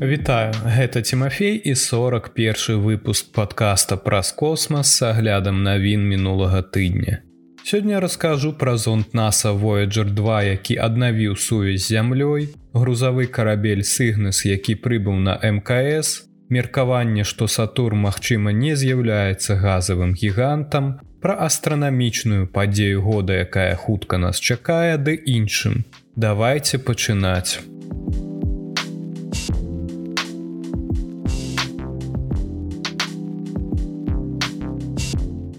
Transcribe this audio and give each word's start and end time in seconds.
Вітаю, 0.00 0.52
гэта 0.52 1.00
Тимофей 1.02 1.56
і 1.56 1.74
41 1.74 2.80
выпуск 2.84 3.32
подкаста 3.32 3.96
праз 3.96 4.32
космас 4.32 4.92
с 4.92 5.02
аглядам 5.02 5.62
навін 5.62 6.04
мінулага 6.04 6.60
тыдня. 6.60 7.22
Сёння 7.64 8.00
раскажу 8.00 8.52
пра 8.52 8.76
зонт 8.76 9.14
NASAа 9.14 9.56
Voyager 9.56 10.04
2, 10.04 10.42
які 10.42 10.76
аднавіў 10.76 11.36
сувязь 11.36 11.88
з 11.88 11.92
зямлёй, 11.96 12.48
грузавы 12.74 13.26
карабель 13.26 13.82
Сігнес, 13.82 14.44
які 14.44 14.74
прыбыў 14.74 15.16
на 15.16 15.40
МКС, 15.40 16.28
меркаванне, 16.50 17.24
што 17.24 17.48
Сатур, 17.48 17.94
магчыма, 17.94 18.52
не 18.52 18.76
з'яўляецца 18.76 19.56
газавым 19.56 20.12
гігантам, 20.12 21.00
пра 21.24 21.40
астранамічную 21.40 22.52
падзею 22.52 23.00
года, 23.00 23.32
якая 23.32 23.74
хутка 23.74 24.18
нас 24.18 24.40
чакае 24.40 24.98
ды 24.98 25.16
іншым. 25.16 25.88
Давайте 26.16 26.78
пачынаць. 26.78 27.75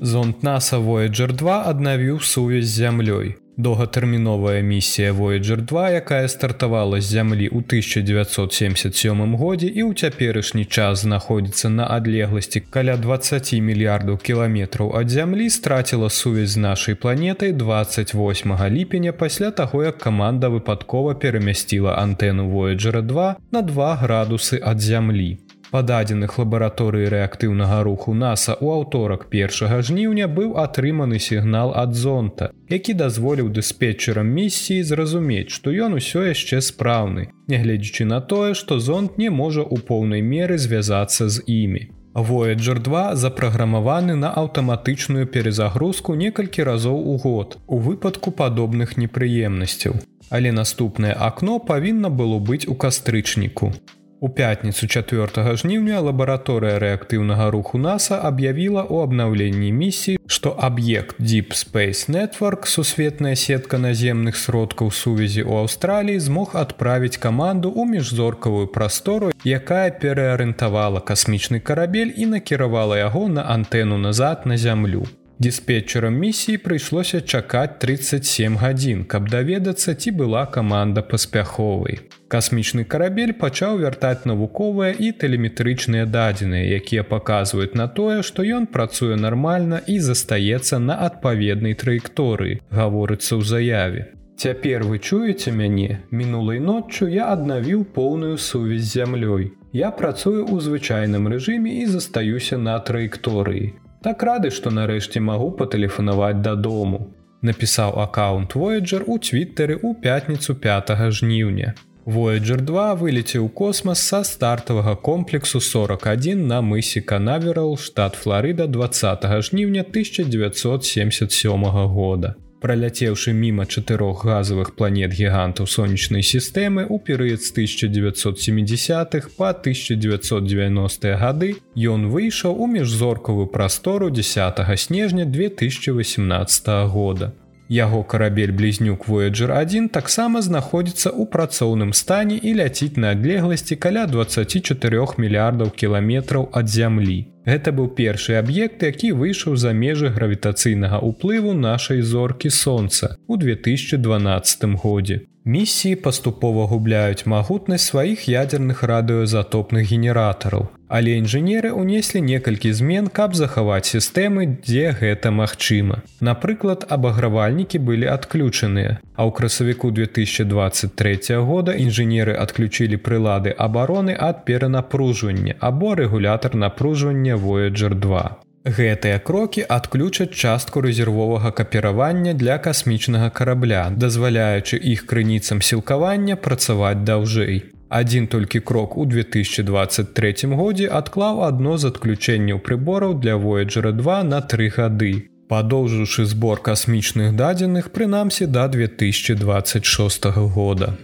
Зонт 0.08 0.44
NASAа 0.44 0.80
Voyager 0.80 1.34
2 1.36 1.68
аднавіў 1.68 2.20
сувязь 2.24 2.70
з 2.72 2.80
зямлёй. 2.80 3.36
Доўгатэрміновая 3.58 4.62
місія 4.64 5.12
Voyager 5.12 5.60
2, 5.62 5.90
якая 5.90 6.28
стартавала 6.32 7.02
з 7.02 7.12
зямлі 7.12 7.50
ў 7.52 7.60
1977 7.60 9.36
годзе 9.36 9.68
і 9.68 9.84
ў 9.84 9.92
цяперашні 10.00 10.64
час 10.66 11.04
знаходзіцца 11.04 11.70
на 11.70 11.88
адлегласці 11.92 12.64
каля 12.72 12.96
20 12.96 13.52
мільярдаў 13.60 14.16
кіламетраў 14.24 14.96
ад 14.96 15.12
зямлі 15.12 15.50
страціла 15.50 16.10
сувязь 16.10 16.56
з 16.56 16.64
нашай 16.64 16.96
планетай 16.96 17.52
28 17.52 18.56
ліпеня 18.70 19.12
пасля 19.12 19.52
таго, 19.52 19.84
як 19.84 19.98
каманда 19.98 20.48
выпадкова 20.48 21.20
перамясціла 21.20 22.00
антэну 22.00 22.48
Voyager 22.48 23.02
2 23.02 23.36
на 23.52 23.62
2 23.62 24.00
градусы 24.08 24.56
ад 24.64 24.80
зямлі. 24.80 25.47
Дадзеных 25.72 26.38
лабараторыі 26.40 27.10
рэактыўнага 27.12 27.84
руху 27.84 28.14
NASAа 28.16 28.56
ў 28.56 28.68
аўторак 28.80 29.28
першага 29.34 29.82
жніўня 29.84 30.28
быў 30.32 30.56
атрыманы 30.64 31.20
сігнал 31.20 31.74
ад 31.76 31.94
зонта, 31.94 32.52
які 32.72 32.94
дазволіў 32.94 33.52
дыспетчерам 33.52 34.32
місіі 34.32 34.88
зразумець, 34.88 35.52
што 35.52 35.76
ён 35.76 36.00
усё 36.00 36.24
яшчэ 36.30 36.64
спраўны, 36.64 37.28
нягледзячы 37.52 38.08
на 38.08 38.22
тое, 38.22 38.56
што 38.56 38.80
зонт 38.80 39.18
не 39.18 39.30
можа 39.30 39.62
ў 39.62 39.84
поўнай 39.84 40.24
меры 40.24 40.58
звязацца 40.58 41.28
з 41.28 41.44
імі. 41.46 41.92
Voyager 42.18 42.80
2 42.80 43.16
запраграмаваны 43.16 44.16
на 44.16 44.32
аўтаматычную 44.34 45.28
перезагрузку 45.28 46.16
некалькі 46.16 46.64
разоў 46.64 46.98
у 46.98 47.18
год 47.18 47.60
у 47.68 47.78
выпадку 47.78 48.32
падобных 48.32 48.98
непрыемнасцяў. 48.98 50.00
Але 50.30 50.52
наступнае 50.52 51.14
акно 51.14 51.60
павінна 51.60 52.10
было 52.10 52.40
быць 52.40 52.66
у 52.68 52.74
кастрычніку. 52.74 53.72
У 54.20 54.30
пятніцу 54.30 54.88
4 54.88 55.52
жніўня 55.62 56.00
лабараторыя 56.02 56.80
рэактыўнага 56.82 57.52
руху 57.54 57.78
NASAа 57.78 58.26
аб'явіла 58.30 58.82
ў 58.90 59.06
абнаўленні 59.06 59.70
місіі, 59.70 60.18
што 60.26 60.56
аб'ект 60.58 61.22
Deep 61.22 61.54
Space 61.54 62.10
Network 62.10 62.66
сусветная 62.66 63.36
сетка 63.38 63.78
наземных 63.78 64.42
сродкаў 64.42 64.90
сувязі 64.90 65.46
ў 65.46 65.62
Аўстраліі 65.62 66.18
змог 66.18 66.58
адправіць 66.58 67.22
каманду 67.22 67.70
ў 67.70 67.86
міжзоркавую 67.94 68.74
прастору, 68.74 69.30
якая 69.46 69.94
пераарыентавала 69.94 70.98
касмічны 70.98 71.62
карабель 71.62 72.18
і 72.18 72.34
накіравала 72.34 72.98
яго 72.98 73.30
на 73.30 73.46
антэну 73.46 74.02
назад 74.02 74.50
на 74.50 74.58
зямлю. 74.58 75.06
Дыспетчерам 75.38 76.18
місіі 76.18 76.58
прыйшлося 76.66 77.22
чакаць 77.22 77.78
37 77.86 78.58
гадзін, 78.58 79.06
каб 79.06 79.30
даведацца, 79.30 79.94
ці 79.94 80.18
была 80.18 80.50
каманда 80.50 81.06
паспяховай. 81.06 82.02
Касмічны 82.28 82.84
карабель 82.84 83.32
пачаў 83.42 83.78
вяртаць 83.80 84.28
навуковыя 84.28 84.92
і 84.92 85.12
тэлеметрычныя 85.22 86.06
дадзеныя, 86.16 86.68
якія 86.80 87.08
паказваюць 87.08 87.80
на 87.80 87.88
тое, 87.88 88.20
што 88.30 88.44
ён 88.44 88.68
працуе 88.68 89.16
нармальна 89.16 89.80
і 89.88 89.96
застаецца 90.04 90.80
на 90.84 91.00
адпаведнай 91.08 91.78
траекторыі, 91.84 92.60
гаворыцца 92.68 93.40
ў 93.40 93.44
заяве. 93.54 94.04
Цяпер 94.38 94.84
вы 94.84 95.00
чуеце 95.00 95.56
мяне, 95.56 96.04
мінулай 96.12 96.60
ноччу 96.60 97.08
я 97.08 97.32
аднавіў 97.32 97.88
поўную 97.96 98.36
сувязь 98.38 98.84
з 98.84 99.00
зямлёй. 99.00 99.48
Я 99.72 99.96
працую 99.96 100.44
ў 100.44 100.60
звычайным 100.68 101.32
рэжыме 101.32 101.80
і 101.80 101.88
застаюся 101.96 102.60
на 102.60 102.78
траекторыі. 102.78 103.74
Так 104.04 104.22
рады, 104.22 104.52
што 104.52 104.70
нарэшце 104.70 105.24
магу 105.24 105.50
патэлефанаваць 105.58 106.44
дадому. 106.44 107.08
Напісаў 107.42 107.98
аккаунт 108.04 108.54
Voyager 108.54 109.04
у 109.08 109.18
твиттары 109.18 109.80
ў 109.80 109.96
пятніцу 109.96 110.60
5 110.60 110.94
жніўня. 111.10 111.74
Voyager 112.08 112.62
2 112.64 112.96
вылецеў 113.02 113.50
космас 113.52 114.00
са 114.00 114.24
стартавага 114.24 114.96
комплексу 114.96 115.60
41 115.60 116.48
на 116.48 116.62
мысе 116.62 117.02
Канаверал, 117.02 117.78
штат 117.78 118.16
Флорыда 118.16 118.68
20 118.68 119.44
жніўня 119.44 119.82
1977 119.82 121.88
года 121.92 122.36
праляцеўшы 122.62 123.34
міма 123.34 123.66
чатырох 123.66 124.26
газавых 124.26 124.74
планет 124.76 125.14
гігантаў 125.14 125.70
сонечнай 125.70 126.26
сістэмы 126.26 126.88
ў 126.90 126.98
перыяд 127.10 127.42
з 127.46 127.54
1970-х 127.58 129.34
па 129.38 129.54
1990 129.54 131.18
гады 131.22 131.56
ён 131.96 132.08
выйшаў 132.14 132.56
у 132.56 132.68
міжзоркавую 132.68 133.48
прастору 133.48 134.10
10 134.10 134.64
снежня 134.80 135.26
2018 135.26 136.68
года. 136.88 137.34
Яго 137.70 138.04
карабель 138.04 138.52
блізнюк 138.52 139.08
Voyager 139.08 139.52
1 139.52 139.90
таксама 139.90 140.42
знаходзіцца 140.42 141.12
ў 141.12 141.28
працоўным 141.28 141.92
стане 141.92 142.40
і 142.40 142.54
ляціць 142.64 142.96
на 142.96 143.12
адлегласці 143.12 143.76
каля 143.76 144.06
24 144.08 145.08
мільярдаў 145.18 145.72
кіламетраў 145.76 146.48
ад 146.54 146.72
зямлі. 146.72 147.28
Гэта 147.44 147.76
быў 147.76 147.92
першы 148.00 148.40
аб'ект, 148.40 148.84
які 148.84 149.12
выйшаў 149.12 149.60
за 149.60 149.76
межы 149.76 150.08
гравітацыйнага 150.16 151.04
ўплыву 151.04 151.52
нашай 151.52 152.00
зоркі 152.00 152.50
сонца 152.52 153.20
ў 153.28 153.36
2012 153.36 154.80
годзе. 154.80 155.28
Місіі 155.44 155.96
паступова 156.08 156.68
губляюць 156.72 157.28
магутнасць 157.28 157.92
сваіх 157.92 158.28
ядзерных 158.32 158.84
радыёзатопных 158.84 159.92
генератараў. 159.92 160.72
Але 160.88 161.20
інжынеры 161.20 161.76
ўнеслі 161.76 162.22
некалькі 162.24 162.72
змен, 162.72 163.12
каб 163.12 163.36
захаваць 163.36 163.92
сістэмы, 163.92 164.64
дзе 164.64 164.96
гэта 164.96 165.36
магчыма. 165.36 166.00
Напрыклад, 166.24 166.88
абагравальнікі 166.88 167.84
былі 167.84 168.08
адключаныя. 168.08 169.04
А 169.16 169.22
ў 169.28 169.32
красавіку 169.36 169.92
2023 169.92 171.36
года 171.44 171.76
інжынеры 171.76 172.40
адключілі 172.40 173.04
прылады 173.04 173.52
абароны 173.52 174.16
ад 174.16 174.46
перанапружвання 174.48 175.60
або 175.60 175.96
рэгулятар 175.96 176.56
напружвання 176.56 177.36
Voyager 177.36 177.96
2. 177.96 178.48
Гэтыя 178.68 179.20
крокі 179.24 179.64
адключаць 179.64 180.36
частку 180.36 180.82
рэзервовага 180.84 181.52
капіравання 181.56 182.34
для 182.34 182.58
касмічнага 182.60 183.30
карабля, 183.30 183.88
дазваляючы 183.96 184.76
іх 184.76 185.06
крыніцам 185.08 185.62
сілкавання 185.62 186.36
працаваць 186.36 187.00
даўжэй. 187.08 187.77
Адзін 187.90 188.28
толькі 188.28 188.60
крок 188.60 188.98
у 188.98 189.06
2023 189.06 190.34
годзе 190.60 190.88
адклаў 190.92 191.44
адно 191.48 191.78
з 191.78 191.88
адключэнняў 191.88 192.60
прыбораў 192.60 193.16
для 193.20 193.36
Voyager 193.40 193.92
2 193.92 194.24
на 194.24 194.42
тры 194.42 194.68
гады. 194.68 195.14
Падоўжыўшы 195.48 196.26
збор 196.28 196.60
касмічных 196.60 197.36
дадзеных 197.40 197.92
прынамсі 197.96 198.48
да 198.52 198.68
2026 198.68 200.26
года. 200.52 200.98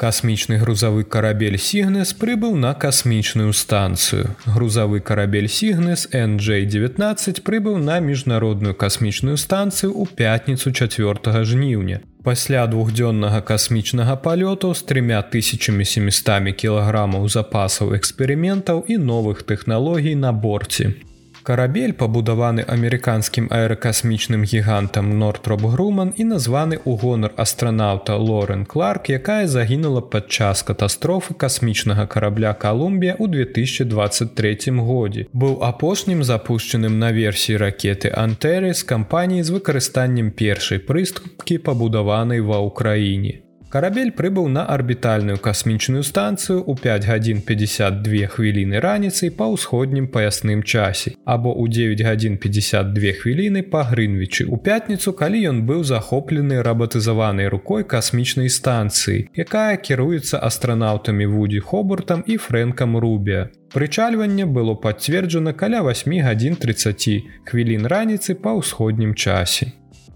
Касмічны 0.00 0.56
грузавы 0.56 1.04
карабель 1.04 1.58
Сігнес 1.60 2.14
прыбыў 2.16 2.54
на 2.56 2.72
касмічную 2.72 3.52
станцыю. 3.52 4.30
Грузавы 4.46 5.00
карабель 5.04 5.44
Сігнес 5.44 6.08
NJ19 6.08 7.42
прыбыў 7.44 7.76
на 7.76 8.00
міжнародную 8.00 8.72
касмічную 8.72 9.36
станцыю 9.36 9.92
ў 9.92 10.08
пятніцу 10.08 10.72
4 10.72 11.44
жніўня. 11.44 12.00
Пасля 12.24 12.64
двухдзённага 12.64 13.44
касмічнага 13.44 14.16
палёту 14.16 14.72
з 14.72 14.88
3700 14.88 16.56
кілаграмаў 16.56 17.28
запасаў 17.28 17.92
эксперыментаў 18.00 18.88
і 18.88 18.96
новых 18.96 19.44
тэхналогій 19.44 20.16
на 20.16 20.32
борце. 20.32 20.96
Карабель 21.42 21.92
пабудаваны 21.96 22.62
амерыканскім 22.68 23.48
аэракасмічным 23.48 24.44
гігантам 24.44 25.18
Нортроп 25.18 25.64
Груман 25.72 26.12
і 26.16 26.26
названы 26.32 26.76
ў 26.84 27.00
гонар 27.00 27.32
астранаўта 27.36 28.16
Лорен 28.20 28.66
Кларк, 28.68 29.08
якая 29.08 29.48
загінула 29.48 30.04
падчас 30.04 30.62
катастрофы 30.62 31.34
касмічнага 31.34 32.06
карабля 32.06 32.52
Калумбія 32.52 33.16
ў 33.16 33.26
2023 33.48 34.76
годзе. 34.84 35.26
Быў 35.32 35.60
апошнім 35.64 36.24
запушчаным 36.24 37.00
на 37.00 37.12
версіі 37.16 37.56
ракеты 37.56 38.12
Антэры 38.12 38.74
з 38.76 38.84
кампаніі 38.84 39.42
з 39.42 39.56
выкарыстаннем 39.56 40.32
першай 40.36 40.78
прыступкі 40.78 41.56
пабудаванай 41.64 42.44
ва 42.44 42.60
ўкраіне. 42.68 43.49
Карабель 43.70 44.10
прыбыў 44.10 44.48
на 44.50 44.64
арбітальную 44.66 45.38
касмічную 45.38 46.02
станцыю 46.02 46.58
ў 46.66 46.74
5 46.86 47.04
гадзін 47.06 47.42
52 47.50 48.26
хвіліны 48.32 48.82
раніцай 48.82 49.30
па 49.30 49.46
ўсходнім 49.52 50.08
паясным 50.10 50.64
часе 50.66 51.14
або 51.22 51.54
ў 51.54 51.94
9 51.94 52.02
гадзін 52.02 52.34
52 52.42 53.14
хвіліны 53.20 53.62
па 53.70 53.84
грынвічы 53.92 54.50
у 54.50 54.58
пятніцу 54.58 55.14
калі 55.22 55.46
ён 55.54 55.62
быў 55.70 55.86
захоплены 55.86 56.58
рабатызаванай 56.66 57.46
рукой 57.54 57.86
касмічнай 57.94 58.50
станцыі 58.50 59.30
якая 59.46 59.78
кіруецца 59.78 60.42
астранаўтамі 60.50 61.30
вудзі 61.30 61.62
хобуртам 61.62 62.26
і 62.26 62.42
фрэнкам 62.42 62.98
рубе. 62.98 63.54
Прычальванне 63.70 64.50
было 64.50 64.74
пацверджана 64.74 65.54
каля 65.54 65.86
8 65.86 66.10
гадзін 66.26 66.58
30 66.58 67.22
хвілін 67.46 67.86
раніцы 67.86 68.34
па 68.34 68.58
ўсходнім 68.58 69.14
часе 69.14 69.70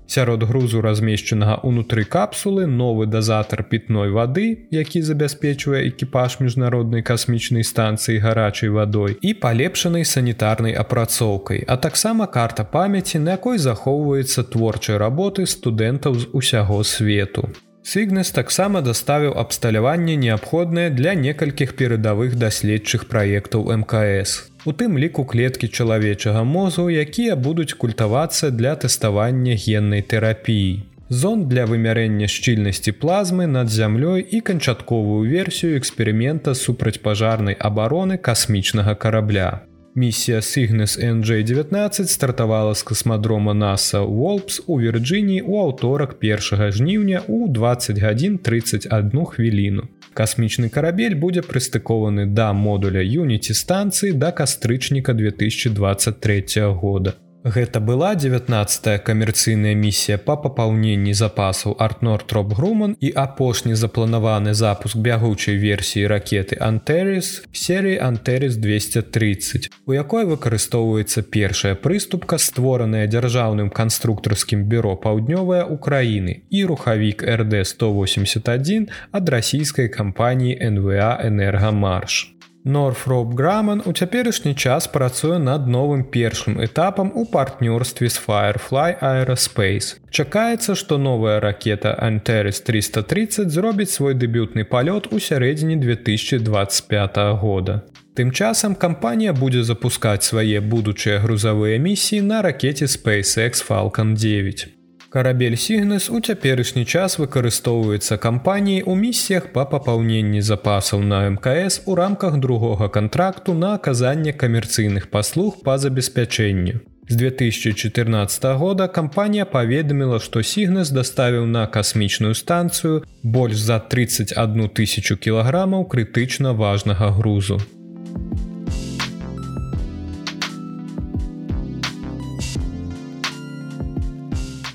Сярод 0.06 0.44
грузу 0.44 0.80
размешчанага 0.84 1.64
ўнутры 1.64 2.04
капсулы 2.04 2.66
новы 2.68 3.06
дазатар 3.08 3.64
пітной 3.64 4.12
вады, 4.12 4.68
які 4.70 5.00
забяспечвае 5.02 5.88
экіпаж 5.88 6.38
міжнароднай 6.44 7.02
касмічнай 7.02 7.64
станцыі 7.64 8.20
гарачай 8.20 8.68
вадой 8.68 9.16
і 9.20 9.34
палепшанай 9.34 10.04
санітарнай 10.04 10.76
апрацоўкай, 10.76 11.64
а 11.66 11.76
таксама 11.76 12.26
карта 12.26 12.64
памяці, 12.64 13.18
на 13.18 13.40
якой 13.40 13.58
захоўваецца 13.58 14.44
творчай 14.44 15.00
работы 15.00 15.48
студэнтаў 15.48 16.20
з 16.20 16.28
усяго 16.32 16.84
свету. 16.84 17.48
Сігнес 17.84 18.30
таксама 18.32 18.80
даставіў 18.80 19.34
абсталяванне 19.40 20.14
неабходнае 20.16 20.88
для 20.90 21.12
некалькіх 21.14 21.74
перадавых 21.76 22.36
даследчых 22.40 23.04
праектаў 23.10 23.68
мкс 23.82 24.32
у 24.64 24.72
тым 24.72 24.96
ліку 24.96 25.24
клеткі 25.28 25.68
чалавечага 25.68 26.44
мозгу, 26.48 26.88
якія 26.88 27.36
будуць 27.36 27.76
культавацца 27.76 28.48
для 28.50 28.72
тэставання 28.86 29.58
геннай 29.66 30.00
тэрапіі. 30.00 30.80
Зон 31.12 31.44
для 31.52 31.66
вымярэння 31.68 32.24
шчыльнасці 32.32 32.96
плазмы 33.04 33.44
над 33.44 33.68
зямлёй 33.68 34.24
і 34.24 34.40
канчатковую 34.40 35.28
версію 35.28 35.76
эксперымента 35.76 36.56
супрацьпажарнай 36.56 37.60
абароны 37.60 38.16
касмічнага 38.16 38.96
карабля. 38.96 39.60
Місія 39.96 40.42
Сігнес 40.42 40.98
NJ19 40.98 42.04
стартавала 42.04 42.74
з 42.74 42.82
касмадрома 42.82 43.52
NASA 43.52 44.06
Волпс 44.06 44.62
у 44.66 44.80
Вірджыніі 44.80 45.42
ў 45.46 45.54
аўторак 45.70 46.18
1 46.18 46.72
жніўня 46.72 47.22
ў 47.30 47.46
20 47.48 47.98
гадзін 48.02 48.38
31 48.38 49.24
хвіліну. 49.24 49.86
Касмічны 50.14 50.66
карабель 50.68 51.14
будзе 51.14 51.46
прыстыкованы 51.46 52.26
да 52.26 52.50
модуля 52.52 53.06
Юніці 53.06 53.54
станцыі 53.54 54.18
да 54.18 54.34
кастрычніка 54.34 55.14
2023 55.14 56.42
года. 56.74 57.14
Гэта 57.44 57.78
была 57.78 58.14
19 58.14 59.04
камерцыйная 59.04 59.74
місія 59.76 60.16
па 60.16 60.32
папаўненні 60.40 61.12
запасаў 61.12 61.74
Артнортроп 61.76 62.54
Груман 62.56 62.96
і 63.04 63.10
апошні 63.12 63.76
запланаваны 63.76 64.54
запуск 64.56 64.96
бягучай 64.96 65.60
версіі 65.60 66.06
ракеты 66.08 66.56
Антерис 66.56 67.44
серыі 67.52 68.00
Антерис 68.00 68.56
230, 68.56 69.68
у 69.84 69.92
якой 69.92 70.24
выкарыстоўваецца 70.24 71.20
першая 71.20 71.74
прыступка, 71.76 72.40
створаная 72.40 73.04
дзяржаўным 73.12 73.68
канструктарскім 73.68 74.64
бюро 74.64 74.96
паўднёвая 74.96 75.68
Украіны 75.68 76.48
і 76.48 76.64
рухавік 76.64 77.28
РД181 77.28 78.88
ад 79.12 79.28
расійскай 79.28 79.92
кампаніі 79.92 80.56
НВА 80.64 81.20
Энергамарш. 81.20 82.33
Норфроп 82.66 83.34
Граман 83.34 83.82
у 83.84 83.92
цяперашні 83.92 84.54
час 84.54 84.86
працуе 84.86 85.38
над 85.38 85.66
новым 85.68 86.04
першым 86.04 86.56
этапам 86.64 87.12
у 87.14 87.26
партнёрстве 87.26 88.08
з 88.08 88.16
Firefly 88.16 88.96
Aerospace. 89.00 90.00
Чакаецца, 90.10 90.74
што 90.74 90.96
новая 90.96 91.40
ракета 91.40 91.92
Anteris 92.00 92.64
330 92.64 93.50
зробіць 93.50 93.90
свой 93.92 94.14
дэбютны 94.14 94.64
палёт 94.64 95.12
у 95.12 95.20
сярэдзіне 95.20 95.76
2025 95.76 97.16
года. 97.36 97.82
Тым 98.16 98.32
часам 98.32 98.74
кампанія 98.74 99.32
будзе 99.32 99.62
запускаць 99.62 100.24
свае 100.24 100.60
будучыя 100.60 101.18
грузавыя 101.18 101.76
місіі 101.78 102.22
на 102.22 102.40
ракете 102.42 102.86
SpaceX 102.86 103.60
Falcon 103.60 104.16
9. 104.16 104.83
Карабель 105.14 105.54
Сігнес 105.54 106.08
у 106.10 106.18
цяперашні 106.18 106.82
час 106.84 107.14
выкарыстоўваецца 107.22 108.16
кампаніяй 108.18 108.82
у 108.82 108.96
місіях 108.98 109.44
па 109.52 109.62
папаўненні 109.74 110.40
запасаў 110.42 111.04
на 111.10 111.20
мкс 111.34 111.76
у 111.86 111.94
рамках 111.94 112.38
другога 112.42 112.88
кантракту 112.88 113.54
на 113.54 113.74
аказанне 113.74 114.32
камерцыйных 114.32 115.06
паслуг 115.14 115.62
па 115.62 115.78
забеспячэнню. 115.78 116.80
З 117.08 117.14
2014 117.14 118.44
года 118.58 118.88
кампанія 118.88 119.44
паведаміла, 119.44 120.18
што 120.18 120.42
Сігнес 120.42 120.90
даставіў 120.90 121.46
на 121.46 121.66
касмічную 121.70 122.34
станцыю 122.34 123.04
больш 123.22 123.54
за 123.54 123.78
31 123.78 124.68
тысячу 124.68 125.14
кілаграмаў 125.14 125.86
крытычна 125.94 126.58
важнага 126.58 127.14
грузу. 127.14 127.62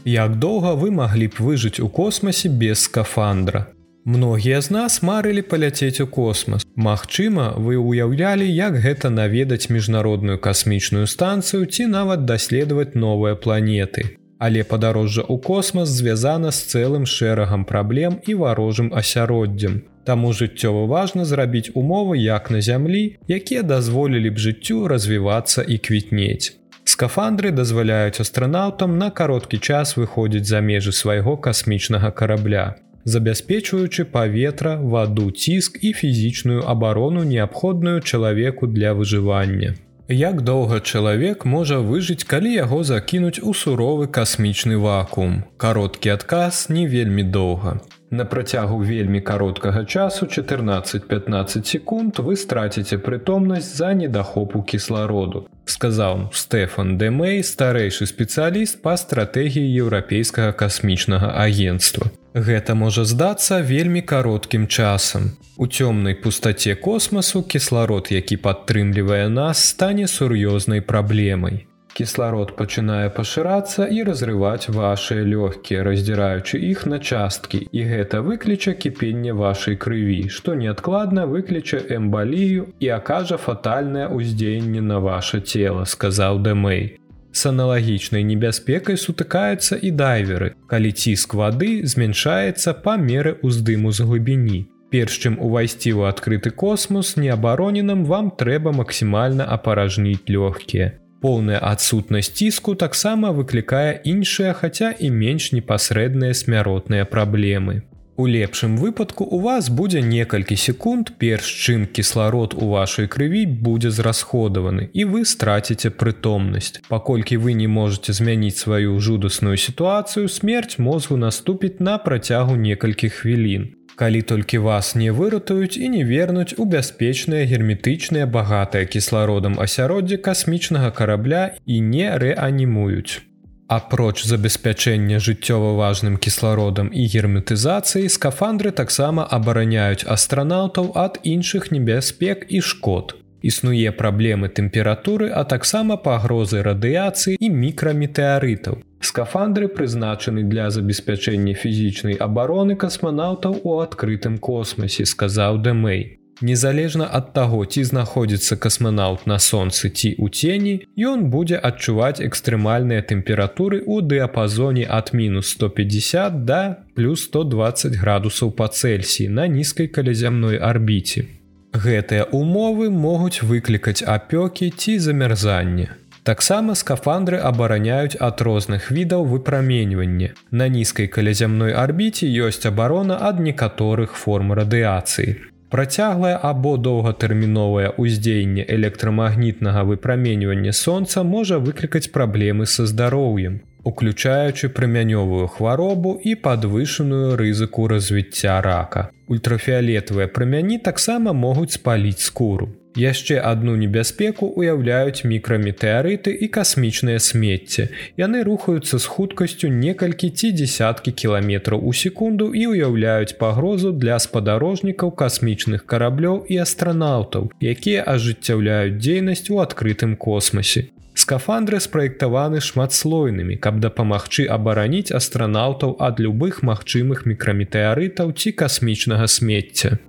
Як 0.10 0.40
доўга 0.42 0.74
вы 0.74 0.90
маглі 0.90 1.28
б 1.30 1.38
выжыць 1.38 1.78
у 1.86 1.88
космасе 1.88 2.50
без 2.50 2.82
скафандра? 2.82 3.68
Многія 4.06 4.62
з 4.62 4.72
нас 4.74 5.04
марылі 5.06 5.44
паляцець 5.46 6.02
у 6.02 6.08
космас. 6.08 6.66
Магчыма, 6.76 7.54
вы 7.54 7.78
ўяўлялі, 7.78 8.48
як 8.50 8.74
гэта 8.82 9.14
наведаць 9.14 9.70
міжнародную 9.70 10.40
касмічную 10.42 11.06
станцыю 11.06 11.70
ці 11.70 11.86
нават 11.94 12.26
даследаваць 12.26 12.98
новыя 12.98 13.38
планеты. 13.38 14.18
Але 14.40 14.66
падарожжа 14.66 15.22
ў 15.22 15.38
космас 15.46 15.94
звязана 15.94 16.50
з 16.50 16.66
цэлым 16.74 17.06
шэрагам 17.06 17.70
праблем 17.70 18.18
і 18.26 18.34
варожым 18.34 18.90
асяроддзем. 18.90 19.84
Таму 20.10 20.34
жыццёва 20.34 20.88
важна 20.90 21.22
зрабіць 21.22 21.70
умовы 21.76 22.18
як 22.18 22.50
на 22.50 22.66
зямлі, 22.66 23.20
якія 23.28 23.62
дазволілі 23.62 24.34
б 24.34 24.42
жыццю 24.42 24.88
развівацца 24.90 25.62
і 25.62 25.78
квітнець. 25.78 26.59
Скафандры 27.00 27.52
дазваляюць 27.56 28.20
астранаўтам 28.20 28.98
на 29.02 29.08
кароткі 29.18 29.58
час 29.58 29.96
выходзіць 29.98 30.50
за 30.50 30.60
межы 30.60 30.92
свайго 30.92 31.38
касмічнага 31.46 32.10
карабля, 32.12 32.64
забяспечваючы 33.06 34.04
паветра, 34.16 34.74
ваду, 34.76 35.32
ціск 35.32 35.78
і 35.82 35.94
фізічную 35.94 36.66
абарону 36.74 37.24
неабходную 37.24 38.02
чалавеку 38.02 38.68
для 38.68 38.92
выжывання. 38.92 39.78
Як 40.10 40.42
доўга 40.42 40.82
чалавек 40.82 41.46
можа 41.46 41.80
выжыць, 41.80 42.28
калі 42.28 42.52
яго 42.52 42.84
закінуць 42.84 43.40
у 43.40 43.54
суровы 43.54 44.12
касмічны 44.20 44.76
вакуум. 44.76 45.44
Кароткі 45.56 46.10
адказ 46.20 46.66
не 46.68 46.84
вельмі 46.84 47.24
доўга. 47.24 47.80
На 48.12 48.26
працягу 48.26 48.80
вельмі 48.80 49.22
кароткага 49.22 49.86
часу 49.86 50.26
14-15 50.26 51.66
секунд 51.66 52.20
вы 52.20 52.36
страціце 52.36 52.98
прытомнасць 52.98 53.78
за 53.78 53.94
недахопу 53.94 54.64
кіслароду 54.64 55.46
сказаў 55.70 56.30
Стэфан 56.34 56.98
Дэмэй 57.00 57.44
старэйшы 57.46 58.10
спецыяліст 58.10 58.82
па 58.86 58.98
стратэгіі 58.98 59.70
еўрапейскага 59.86 60.52
касмічнага 60.58 61.32
агенства. 61.38 62.10
Гэта 62.34 62.76
можа 62.76 63.06
здацца 63.06 63.62
вельмі 63.62 64.02
кароткім 64.02 64.68
часам. 64.68 65.38
У 65.58 65.68
цёмнай 65.68 66.16
пустаце 66.16 66.76
космасу 66.76 67.44
кісларод, 67.44 68.12
які 68.12 68.38
падтрымлівае 68.38 69.30
нас, 69.30 69.64
стане 69.74 70.08
сур'ёзнай 70.08 70.82
праблемай 70.82 71.69
кісларод 72.00 72.56
пачынае 72.60 73.10
пашырацца 73.16 73.88
і 73.92 74.04
разрываць 74.08 74.72
вашыя 74.76 75.26
лёгкія, 75.28 75.84
раздзіраючы 75.88 76.60
іх 76.70 76.86
на 76.88 77.00
часткі. 77.00 77.66
І 77.72 77.84
гэта 77.92 78.24
выкліча 78.24 78.74
кіпенне 78.86 79.36
вашай 79.36 79.76
крыві, 79.76 80.32
што 80.32 80.56
неадкладна 80.56 81.28
выкліча 81.28 81.84
эмбалію 81.98 82.72
і 82.80 82.96
акажа 82.96 83.38
фатальнае 83.38 84.08
ўздзеянне 84.08 84.82
на 84.82 85.04
ваше 85.04 85.44
цело, 85.44 85.84
сказаў 85.84 86.40
Дэмэй. 86.48 86.96
С 87.32 87.46
аналагічнай 87.46 88.24
небяспекай 88.24 88.98
сутыкаюцца 88.98 89.78
і 89.78 89.92
дайверы, 89.92 90.56
калі 90.72 90.92
ціск 90.92 91.36
вады 91.38 91.86
змяншаецца 91.86 92.74
па 92.86 92.96
меры 92.98 93.38
ўздыму 93.44 93.92
з 93.92 94.08
глыбіні. 94.08 94.62
Перш 94.90 95.20
чым 95.22 95.38
увайсці 95.38 95.94
ў 95.94 96.10
адкрыты 96.10 96.50
космос 96.50 97.14
неабароненым 97.22 98.08
вам 98.10 98.32
трэба 98.34 98.74
максімальна 98.74 99.46
апаражніць 99.46 100.26
лёгкія. 100.26 100.98
Поўная 101.22 101.60
адсутнасць 101.60 102.32
ціску 102.32 102.76
таксама 102.80 103.32
выклікае 103.36 104.00
іншыя, 104.08 104.54
хаця 104.56 104.96
і 104.96 105.10
менш 105.12 105.52
непасрэдныя 105.52 106.34
смяротныя 106.34 107.06
праблемы. 107.06 107.82
У 108.20 108.28
лепшым 108.28 108.76
выпадку 108.76 109.24
у 109.24 109.40
вас 109.40 109.70
будзе 109.70 110.02
некалькі 110.02 110.56
секунд, 110.56 111.12
перш 111.24 111.48
чым 111.66 111.86
кісларод 111.88 112.56
у 112.56 112.68
вашай 112.72 113.08
крыві 113.08 113.46
будзе 113.48 113.92
зрасходаваны 113.96 114.90
і 114.92 115.06
вы 115.12 115.24
страціце 115.24 115.92
прытомнасць. 115.92 116.84
Паколькі 116.88 117.40
вы 117.40 117.56
не 117.56 117.68
можете 117.68 118.12
змяніць 118.12 118.60
сваю 118.60 119.00
жудасную 119.00 119.56
сітуацыю, 119.56 120.28
смерць 120.28 120.80
мозгу 120.80 121.16
наступіць 121.16 121.80
на 121.80 121.98
працягу 121.98 122.56
некалькіх 122.56 123.24
хвілін 123.24 123.79
калі 124.00 124.22
толькі 124.24 124.64
вас 124.64 124.96
не 124.96 125.12
выратуюць 125.12 125.76
і 125.76 125.90
не 125.92 126.04
вернуць 126.08 126.56
у 126.56 126.66
бяспечнае 126.74 127.44
герметычнае 127.52 128.24
багатае 128.36 128.86
кіслародам 128.94 129.60
асяроддзе 129.60 130.18
касмічнага 130.28 130.92
карабля 130.96 131.42
і 131.66 131.82
не 131.84 132.08
рэанімуюць. 132.24 133.28
Апроч 133.68 134.24
забеспячэння 134.24 135.20
жыццёва 135.20 135.76
важным 135.78 136.16
кіслародам 136.16 136.96
і 136.96 137.04
герметызацыі 137.12 138.08
скафандры 138.16 138.72
таксама 138.82 139.28
абараняюць 139.38 140.08
астранаўтаў 140.18 140.94
ад 140.96 141.20
іншых 141.36 141.70
небяспек 141.76 142.48
і 142.48 142.64
шкод. 142.64 143.19
Існуе 143.42 143.92
праблемы 143.92 144.50
тэмпературы, 144.50 145.32
а 145.32 145.44
таксама 145.44 145.96
пагрозы 145.98 146.62
радыяцыі 146.64 147.40
і 147.40 147.50
мікраметэарытаў. 147.50 148.84
Скафандры 149.00 149.70
прызначаны 149.72 150.44
для 150.44 150.70
забеспячэння 150.70 151.56
фізічнай 151.56 152.20
абароны 152.20 152.76
касманаўтаў 152.76 153.62
у 153.64 153.80
адкрытым 153.80 154.38
космасе, 154.38 155.06
сказаў 155.06 155.64
Дэмэй. 155.64 156.20
Незалежна 156.42 157.08
ад 157.12 157.34
таго, 157.36 157.66
ці 157.66 157.84
знаходзіцца 157.84 158.56
касманаўт 158.56 159.26
на 159.28 159.40
сонцы 159.44 159.90
ці 159.92 160.12
ў 160.16 160.28
цені, 160.32 160.74
ён 160.96 161.28
будзе 161.32 161.60
адчуваць 161.60 162.24
экстрэмальныя 162.24 163.04
тэмпературы 163.04 163.84
ў 163.84 164.08
дыяпазоне 164.08 164.88
ад 164.88 165.12
мінус 165.12 165.52
150 165.56 166.44
да 166.44 166.62
плюс 166.96 167.28
120 167.28 168.00
градусаў 168.04 168.56
па 168.56 168.68
Цельсіі 168.68 169.28
на 169.28 169.48
нізкай 169.48 169.92
калязямной 169.92 170.56
арбіце. 170.60 171.28
Гэтыя 171.74 172.26
умовы 172.34 172.90
могуць 172.90 173.46
выклікаць 173.46 174.02
апёкі 174.02 174.70
ці 174.74 175.00
замярзанне. 175.00 175.90
Таксама 176.24 176.74
скафандры 176.76 177.38
абараняюць 177.38 178.18
ад 178.20 178.42
розных 178.42 178.90
відаў 178.92 179.26
выпраменьвання. 179.26 180.34
На 180.52 180.68
нізкай 180.68 181.08
калязямной 181.08 181.74
арбіце 181.74 182.26
ёсць 182.26 182.66
абарона 182.66 183.18
ад 183.30 183.40
некаторых 183.40 184.18
форм 184.18 184.54
радыяцыі. 184.54 185.38
Працяглае 185.70 186.34
або 186.42 186.78
доўгатэрміновае 186.78 187.94
ўздзеянне 188.02 188.66
электрамагнітнага 188.66 189.86
выпраменьвання 189.86 190.74
сонца 190.74 191.24
можа 191.24 191.62
выклікаць 191.62 192.10
праблемы 192.10 192.66
са 192.66 192.90
здароўем, 192.90 193.62
уключаючы 193.84 194.70
прымянёвую 194.70 195.48
хваробу 195.48 196.20
і 196.24 196.36
падвышаную 196.36 197.36
рызыку 197.36 197.88
развіцця 197.88 198.62
рака. 198.62 199.10
Ультрафіолетавыя 199.28 200.28
прамяні 200.28 200.78
таксама 200.78 201.34
могуць 201.34 201.78
спаліць 201.78 202.22
скуру. 202.22 202.70
Яшчэ 203.00 203.40
адну 203.40 203.78
небяспеку 203.80 204.50
ўяўляюць 204.60 205.24
мікраметэарыты 205.24 206.34
і 206.36 206.48
касмічнае 206.52 207.16
смецце. 207.24 207.88
Яны 208.20 208.44
рухаюцца 208.44 209.00
з 209.00 209.06
хуткасцю 209.08 209.72
некалькі 209.72 210.28
ці 210.36 210.52
десяткі 210.52 211.16
кіламетраў 211.16 211.80
у 211.80 211.96
секунду 211.96 212.52
і 212.52 212.66
ўяўляюць 212.76 213.40
пагрозу 213.40 213.96
для 213.96 214.20
спадарожнікаў 214.20 215.16
касмічных 215.16 215.88
караблёў 215.88 216.44
і 216.52 216.60
астранаўтаў, 216.68 217.52
якія 217.64 218.04
ажыццяўляюць 218.04 219.00
дзейнасць 219.00 219.48
у 219.48 219.64
адкрытым 219.64 220.20
космосе. 220.20 220.90
Скафандры 221.16 221.80
спраектаваны 221.80 222.60
шматслойнымі, 222.60 223.56
каб 223.64 223.80
дапамагчы 223.80 224.48
абараніць 224.48 225.16
астранаўтаў 225.16 225.96
ад 226.00 226.20
любых 226.20 226.64
магчымых 226.68 227.24
мікраметэарытаў 227.32 228.36
ці 228.36 228.56
касмічнага 228.64 229.28
смецця. 229.28 230.00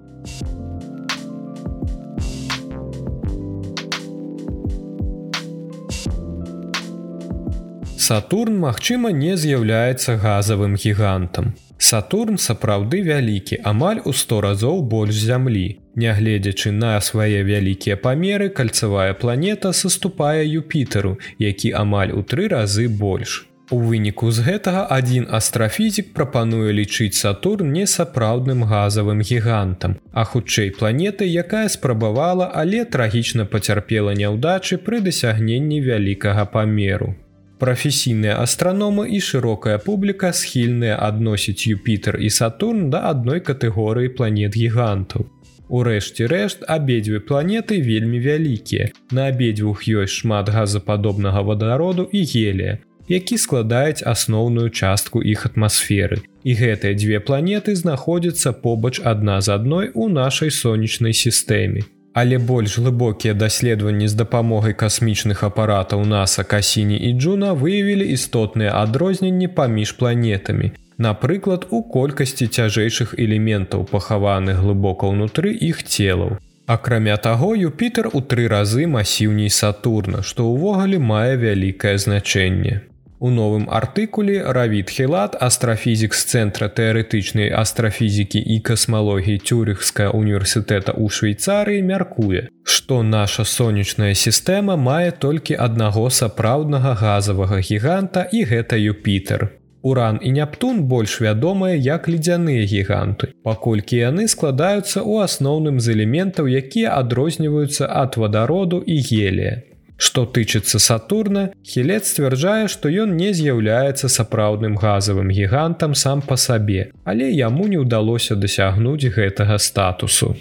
Сатурн, 8.11 8.57
магчыма, 8.59 9.11
не 9.15 9.37
з'яўляецца 9.39 10.17
газавым 10.23 10.73
гігантам. 10.85 11.53
Сатурн 11.89 12.41
сапраўды 12.45 13.03
вялікі, 13.07 13.59
амаль 13.73 14.01
у 14.03 14.13
100 14.21 14.39
разоў 14.47 14.81
больш 14.95 15.21
зямлі. 15.27 15.79
Нягледзячы 16.05 16.73
на 16.79 16.97
свае 17.09 17.45
вялікія 17.51 17.95
памеры, 18.07 18.49
кальцавая 18.49 19.15
планета 19.15 19.73
саступае 19.83 20.43
Юпітеру, 20.55 21.15
які 21.39 21.71
амаль 21.83 22.11
у 22.11 22.25
тры 22.35 22.49
разы 22.55 22.89
больш. 23.05 23.47
У 23.71 23.79
выніку 23.79 24.35
з 24.35 24.43
гэтага 24.49 24.83
адзін 24.99 25.31
астрафізік 25.31 26.11
прапануе 26.19 26.75
лічыць 26.83 27.15
Сатурн 27.15 27.71
не 27.79 27.87
сапраўдным 27.87 28.67
газавым 28.75 29.23
гігантам, 29.23 29.99
а 30.11 30.27
хутчэй 30.27 30.75
планеты, 30.83 31.31
якая 31.31 31.69
спрабавала, 31.79 32.51
але 32.67 32.85
трагічна 32.85 33.47
пацярпела 33.47 34.19
няўдачы 34.19 34.83
пры 34.83 34.99
дасягненні 34.99 35.85
вялікага 35.91 36.51
памеру 36.59 37.15
прафесійныя 37.61 38.39
астраномы 38.43 39.05
і 39.17 39.21
шырокая 39.21 39.77
публіка 39.79 40.33
схільныя 40.33 40.97
адносіць 41.09 41.67
Юпітер 41.69 42.17
і 42.17 42.31
Сатурн 42.31 42.89
да 42.91 43.05
адной 43.13 43.45
катэгорыі 43.45 44.17
планет 44.17 44.57
гігантаў. 44.57 45.29
Урэшце 45.71 46.27
рэшт 46.27 46.65
абедзве 46.67 47.21
планеты 47.21 47.79
вельмі 47.79 48.19
вялікія. 48.19 48.91
На 49.15 49.29
абедзвюх 49.31 49.87
ёсць 49.87 50.19
шмат 50.23 50.51
газападобнага 50.51 51.45
вадароду 51.47 52.09
і 52.11 52.25
гелія, 52.27 52.79
які 53.07 53.39
складаюць 53.39 54.03
асноўную 54.03 54.71
частку 54.71 55.23
іх 55.23 55.47
атмасферы. 55.47 56.23
І 56.43 56.51
гэтыя 56.59 56.99
дзве 56.99 57.21
планеты 57.21 57.77
знаходзяцца 57.79 58.51
побач 58.53 58.99
адна 59.05 59.39
з 59.41 59.55
адной 59.55 59.91
у 59.95 60.09
нашай 60.09 60.51
сонечнай 60.51 61.15
сістэме. 61.15 61.87
Але 62.13 62.39
больш 62.39 62.79
глыбокія 62.79 63.35
даследаванні 63.35 64.09
з 64.09 64.15
дапамогай 64.19 64.75
касмічных 64.75 65.45
апаратаў 65.47 66.03
NASAа 66.03 66.45
Касіні 66.45 66.99
і 66.99 67.13
Джуна 67.15 67.53
выявілі 67.55 68.07
істотныя 68.17 68.75
адрозненні 68.83 69.49
паміж 69.49 69.93
планетамі. 69.93 70.73
Напрыклад, 70.99 71.67
у 71.71 71.83
колькасці 71.83 72.47
цяжэйшых 72.47 73.15
элементаў 73.15 73.87
пахаваных 73.87 74.59
глыбока 74.59 75.07
ўнутры 75.07 75.55
іх 75.55 75.87
целаў. 75.87 76.37
Акрамя 76.67 77.17
таго, 77.17 77.55
Юпітер 77.57 78.11
у 78.13 78.21
тры 78.21 78.51
разы 78.51 78.87
масіўней 78.87 79.51
Сатурна, 79.51 80.23
што 80.23 80.51
ўвогуле 80.51 80.99
мае 80.99 81.39
вялікае 81.39 81.97
значэнне. 81.99 82.90
У 83.23 83.29
новым 83.29 83.69
артыкуле 83.69 84.43
Равід 84.53 84.91
Хелат, 84.91 85.37
астрафізік 85.37 86.15
з 86.17 86.25
цэнтра 86.25 86.73
тэарэтычнай 86.73 87.53
астрафізікі 87.53 88.41
і 88.41 88.57
касмалогіі 88.65 89.45
Тюрыхская 89.45 90.09
універсітэта 90.09 90.97
ў 90.97 91.13
Швейцарыі 91.13 91.85
мяркуе, 91.85 92.49
што 92.65 93.03
наша 93.05 93.45
сонечная 93.45 94.17
сістэма 94.17 94.81
мае 94.81 95.13
толькі 95.13 95.61
аднаго 95.61 96.09
сапраўднага 96.09 96.97
газавага 96.97 97.61
гіганта 97.61 98.25
і 98.33 98.41
гэта 98.49 98.81
Юпітер. 98.81 99.51
Уран 99.83 100.17
і 100.25 100.33
Нептун 100.41 100.85
больш 100.89 101.21
вядомыя 101.21 101.77
як 101.77 102.09
ледзяныя 102.09 102.65
гіганты, 102.65 103.37
паколькі 103.45 104.01
яны 104.01 104.29
складаюцца 104.33 105.05
ў 105.05 105.29
асноўным 105.29 105.77
з 105.77 105.93
элементаў, 105.93 106.49
якія 106.49 106.97
адрозніваюцца 106.97 107.85
ад 107.85 108.17
вадароду 108.17 108.81
і 108.81 108.97
гелія. 109.05 109.61
Што 110.01 110.25
тычыцца 110.25 110.79
Сатурна, 110.81 111.51
Хілет 111.63 112.07
сцвярджае, 112.09 112.69
што 112.73 112.89
ён 112.89 113.17
не 113.21 113.35
з'яўляецца 113.37 114.09
сапраўдным 114.09 114.79
газавым 114.81 115.29
гігантам 115.29 115.95
сам 115.95 116.23
па 116.25 116.41
сабе, 116.41 116.89
але 117.05 117.29
яму 117.29 117.69
не 117.69 117.77
ўдалося 117.83 118.35
дасягнуць 118.35 119.13
гэтага 119.13 119.59
статусу. 119.61 120.37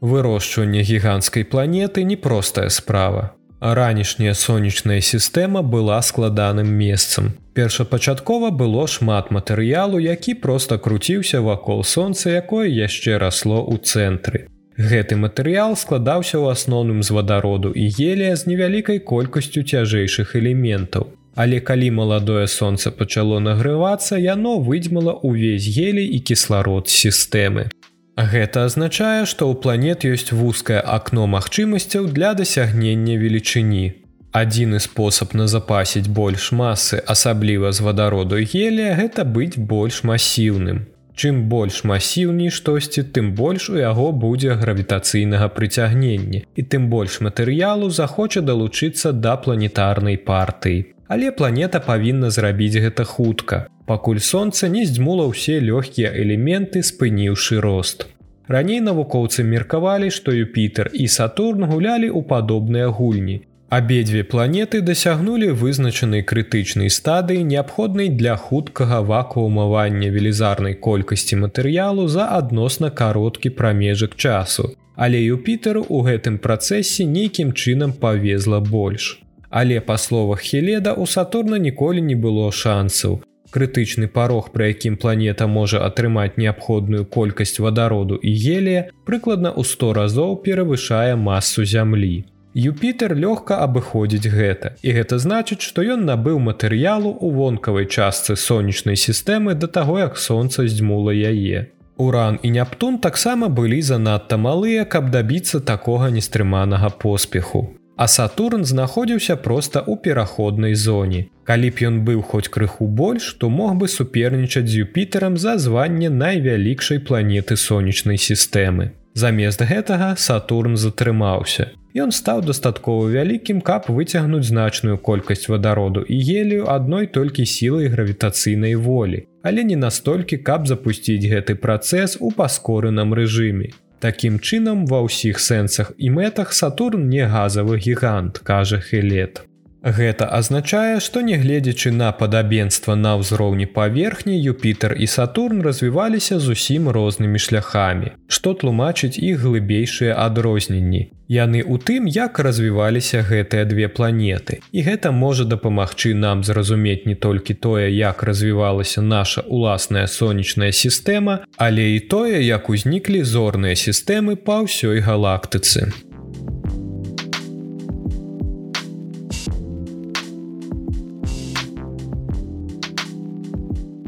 Вырошчванне 0.00 0.82
гіганцкай 0.82 1.46
планеты 1.46 2.02
непростая 2.02 2.68
справа. 2.68 3.30
Ранішняя 3.60 4.34
сонечная 4.34 5.00
сістэма 5.00 5.62
была 5.62 6.02
складаным 6.02 6.74
месцам. 6.74 7.32
Першапачаткова 7.54 8.50
было 8.50 8.88
шмат 8.90 9.30
матэрыялу, 9.30 10.02
які 10.02 10.34
проста 10.34 10.76
круціўся 10.76 11.40
вакол 11.40 11.84
сонца, 11.84 12.34
якое 12.34 12.66
яшчэ 12.66 13.16
расло 13.22 13.62
ў 13.62 13.78
цэнтры. 13.78 14.48
Гэты 14.76 15.14
матэрыял 15.16 15.76
складаўся 15.78 16.38
ў 16.42 16.50
асноўным 16.50 17.02
з 17.06 17.14
вадароду 17.14 17.70
і 17.70 17.86
гелія 17.94 18.34
з 18.34 18.50
невялікай 18.50 18.98
колькасцю 18.98 19.62
цяжэйшых 19.62 20.34
элементаў. 20.34 21.14
Але 21.34 21.60
калі 21.60 21.90
маладое 21.90 22.46
сонца 22.46 22.90
пачало 22.90 23.38
нагрывацца, 23.38 24.18
яно 24.18 24.58
выдзьмала 24.58 25.18
ўвесь 25.22 25.66
гелій 25.66 26.06
і 26.06 26.18
кісларод 26.20 26.90
сістэмы. 26.90 27.70
Гэта 28.14 28.70
азначае, 28.70 29.26
што 29.26 29.50
ў 29.50 29.58
планет 29.58 30.06
ёсць 30.06 30.30
вузкае 30.30 30.78
акно 30.78 31.26
магчымасцяў 31.26 32.06
для 32.14 32.34
дасягнення 32.34 33.18
велічыні. 33.18 33.98
Адзіны 34.34 34.78
спосаб 34.82 35.34
назапасіць 35.38 36.10
больш 36.10 36.50
масы, 36.50 36.98
асабліва 36.98 37.70
з 37.70 37.82
вадароду 37.86 38.38
гелія, 38.42 38.94
гэта 38.98 39.22
быць 39.22 39.58
больш 39.58 40.02
масіўным. 40.02 40.86
Чым 41.14 41.44
больш 41.50 41.84
масіўней 41.86 42.50
штосьці, 42.50 43.04
тым 43.14 43.34
больш 43.38 43.68
у 43.70 43.76
яго 43.78 44.10
будзе 44.24 44.56
гравітацыйнага 44.58 45.46
прыцягнення 45.58 46.40
і 46.42 46.62
тым 46.74 46.88
больш 46.90 47.20
матэрыялу 47.26 47.90
захоча 47.90 48.42
далучыцца 48.42 49.12
да 49.12 49.36
планетарнай 49.36 50.18
партыі. 50.18 50.90
Але 51.06 51.30
планета 51.30 51.78
павінна 51.80 52.30
зрабіць 52.34 52.82
гэта 52.82 53.04
хутка. 53.04 53.66
Пакуль 53.86 54.18
сонца 54.18 54.68
не 54.68 54.82
здзьмула 54.88 55.28
ўсе 55.30 55.60
лёгкія 55.62 56.10
элементы, 56.10 56.82
спыніўшы 56.82 57.60
рост. 57.60 58.08
Раней 58.48 58.80
навукоўцы 58.80 59.44
меркавалі, 59.44 60.10
што 60.10 60.32
Юпітер 60.32 60.90
і 60.92 61.06
Сатурн 61.08 61.64
гулялі 61.70 62.10
ў 62.10 62.26
падобныя 62.26 62.88
гульні, 62.90 63.44
Абедзве 63.68 64.22
планеты 64.22 64.80
дасягнулі 64.82 65.50
вызначанай 65.50 66.22
крытычнай 66.22 66.90
стадыі, 66.90 67.42
неабходнай 67.42 68.08
для 68.08 68.36
хуткага 68.36 69.00
вакуумавання 69.00 70.10
велізарнай 70.14 70.74
колькасці 70.74 71.40
матэрыялу 71.42 72.06
за 72.08 72.28
адносна 72.38 72.90
кароткі 72.90 73.50
прамежак 73.50 74.16
часу. 74.16 74.76
Але 74.96 75.18
Юпітеру 75.18 75.82
ў 75.82 75.98
гэтым 76.06 76.38
працэсе 76.38 77.08
нейкім 77.08 77.52
чынам 77.52 77.92
павезла 77.92 78.60
больш. 78.60 79.18
Але 79.50 79.80
па 79.80 79.98
словах 79.98 80.40
Хеледа 80.42 80.92
у 80.92 81.06
Сатурна 81.06 81.58
ніколі 81.58 82.02
не 82.02 82.14
было 82.14 82.50
шансаў. 82.52 83.22
Крытычны 83.54 84.06
парог, 84.10 84.50
пры 84.50 84.74
якім 84.74 84.96
планета 84.98 85.46
можа 85.46 85.82
атрымаць 85.86 86.34
неабходную 86.36 87.06
колькасць 87.06 87.62
вадароду 87.62 88.18
і 88.18 88.30
гелія, 88.34 88.90
прыкладна 89.06 89.54
ў 89.54 89.62
100 89.62 89.92
разоў 89.94 90.30
перавышае 90.42 91.14
масу 91.14 91.62
зямлі. 91.62 92.26
Юпітер 92.54 93.14
лёгка 93.18 93.58
абыходзіць 93.66 94.30
гэта. 94.30 94.74
І 94.82 94.94
гэта 94.94 95.18
значыць, 95.18 95.60
што 95.66 95.82
ён 95.82 96.06
набыў 96.06 96.38
матэрыялу 96.38 97.10
ў 97.18 97.28
вонкавай 97.34 97.86
частцы 97.90 98.36
сонечнай 98.38 98.94
сістэмы 98.94 99.54
да 99.58 99.66
таго, 99.66 99.98
як 99.98 100.18
сонца 100.18 100.66
здзьмула 100.66 101.10
яе. 101.10 101.70
Уран 101.98 102.38
і 102.42 102.50
Нептун 102.50 102.98
таксама 102.98 103.48
былі 103.48 103.82
занадта 103.82 104.38
малыя, 104.38 104.84
каб 104.84 105.10
дабіцца 105.10 105.60
такога 105.60 106.10
нестрыманага 106.10 106.90
поспеху 106.90 107.74
а 107.96 108.08
Сатурн 108.08 108.64
знаходзіўся 108.64 109.36
проста 109.36 109.78
ў 109.78 110.02
пераходнай 110.02 110.74
зоне. 110.74 111.30
Калі 111.46 111.70
б 111.70 111.86
ён 111.86 111.96
быў 112.08 112.22
хоць 112.26 112.50
крыху 112.50 112.88
больш, 112.88 113.32
то 113.38 113.50
мог 113.50 113.78
бы 113.78 113.88
супернічаць 113.88 114.66
з 114.66 114.82
Юпітерам 114.82 115.38
за 115.38 115.58
званне 115.58 116.10
найвялікшай 116.10 116.98
планеты 116.98 117.56
сонечнай 117.56 118.18
сістэмы. 118.18 118.90
Замест 119.14 119.62
гэтага 119.62 120.16
Сатурн 120.18 120.74
затрымаўся. 120.74 121.68
Ён 121.94 122.10
стаў 122.10 122.40
дастаткова 122.42 123.06
вялікім, 123.14 123.60
каб 123.62 123.86
выцягнуць 123.86 124.48
значную 124.48 124.98
колькасць 124.98 125.46
вадароду 125.46 126.02
і 126.02 126.18
гелію 126.18 126.66
адной 126.66 127.06
толькі 127.06 127.46
сілай 127.46 127.86
гравітацыйнай 127.94 128.74
волі, 128.74 129.22
але 129.46 129.62
не 129.62 129.78
настолькі, 129.78 130.42
каб 130.42 130.66
запусціць 130.66 131.22
гэты 131.30 131.54
працэс 131.54 132.18
у 132.18 132.34
паскорыным 132.34 133.14
рэжыме. 133.14 133.70
Такім 134.02 134.42
чынам, 134.42 134.82
ва 134.90 135.06
ўсіх 135.06 135.38
сэнсах 135.38 135.94
і 135.94 136.10
мэтах 136.10 136.50
Сатурн 136.50 137.06
не 137.06 137.22
газавы 137.22 137.78
гігант, 137.78 138.42
кажа 138.42 138.82
Хелет. 138.82 139.46
Гэта 139.84 140.24
азначае, 140.32 140.96
што 141.04 141.20
нягледзячы 141.20 141.90
на 141.92 142.08
падабенства 142.16 142.94
на 142.96 143.10
ўзроўні 143.20 143.66
паверхні 143.68 144.32
Юпітер 144.40 144.96
і 144.96 145.06
Сатурн 145.06 145.60
развіваліся 145.60 146.38
зусім 146.40 146.88
рознымі 146.88 147.36
шляхамі, 147.36 148.16
што 148.26 148.54
тлумачыць 148.56 149.20
іх 149.20 149.44
глыбейшыя 149.44 150.16
адрозненні. 150.16 151.12
Яны 151.28 151.60
ў 151.60 151.76
тым, 151.84 152.08
як 152.08 152.40
развіваліся 152.40 153.20
гэтыя 153.28 153.68
две 153.68 153.92
планеты. 153.92 154.64
І 154.72 154.88
гэта 154.88 155.12
можа 155.12 155.44
дапамагчы 155.44 156.14
нам 156.16 156.48
зразумець 156.48 157.04
не 157.04 157.14
толькі 157.14 157.52
тое, 157.52 157.92
як 157.92 158.24
развівалася 158.24 159.04
наша 159.04 159.44
уласная 159.44 160.06
сонечная 160.06 160.72
сістэма, 160.72 161.44
але 161.60 161.92
і 161.96 162.00
тое, 162.00 162.40
як 162.40 162.72
узніклі 162.72 163.20
зорныя 163.20 163.76
сістэмы 163.76 164.40
па 164.40 164.64
ўсёй 164.64 165.04
галактыцы. 165.04 165.92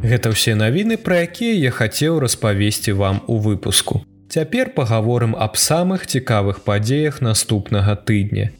Гэта 0.07 0.31
ўсе 0.31 0.55
навіны, 0.55 0.97
пра 1.03 1.27
якія 1.27 1.55
я 1.59 1.71
хацеў 1.75 2.21
распавесці 2.23 2.93
вам 2.95 3.17
у 3.27 3.39
выпуску. 3.43 4.05
Цяпер 4.31 4.71
пагаворым 4.77 5.35
аб 5.35 5.59
самых 5.59 6.07
цікавых 6.07 6.63
падзеях 6.63 7.19
наступнага 7.27 7.97
тыдня. 7.99 8.53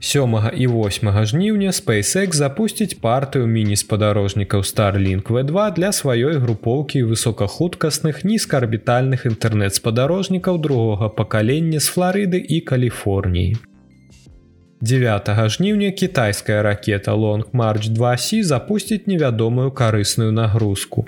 Сёмага 0.00 0.52
і 0.54 0.66
8 0.70 1.10
жніўня 1.30 1.74
SpaceX 1.74 2.38
запусціць 2.38 2.94
партыю 3.02 3.50
міні-спадарожнікаў 3.50 4.62
Starlink 4.62 5.26
V2 5.34 5.74
для 5.74 5.90
сваёй 5.90 6.38
групоўкі 6.38 7.02
высокахуткасных 7.02 8.22
нізкаарбітальных 8.22 9.26
інтэрнэт-спадарожнікаў 9.26 10.62
другога 10.62 11.10
пакалення 11.10 11.80
з 11.80 11.90
Флорыды 11.90 12.38
і 12.38 12.60
Каліфорніі. 12.60 13.58
9 14.82 15.28
жніўня 15.48 15.90
кітайская 15.90 16.62
ракета 16.62 17.12
Long 17.12 17.44
March 17.52 17.92
2C 17.92 18.42
запусціць 18.42 19.06
невядомую 19.06 19.70
карысную 19.70 20.32
нагрузку. 20.32 21.06